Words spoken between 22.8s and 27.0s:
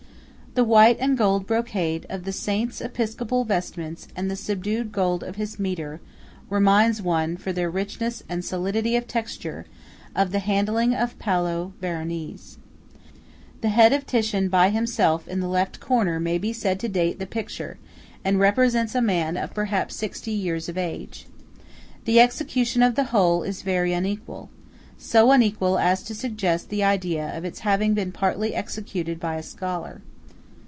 of the whole is very unequal–so unequal as to suggest the